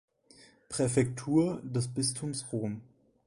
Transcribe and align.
Präfektur 0.67 1.61
des 1.63 1.87
Bistums 1.87 2.51
Rom. 2.51 2.81